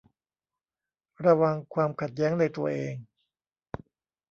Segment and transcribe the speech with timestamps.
[1.25, 2.95] ระวังความขัดแย้งในตัวเอง